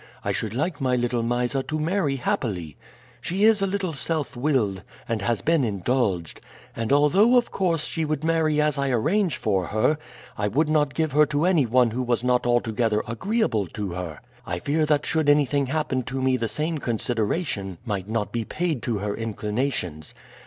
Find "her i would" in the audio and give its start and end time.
9.67-10.69